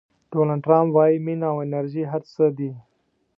[0.31, 2.71] ډونالډ ټرمپ وایي مینه او انرژي هر څه دي.